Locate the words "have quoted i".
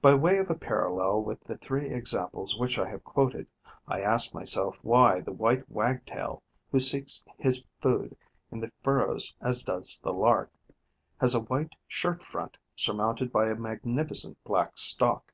2.88-4.00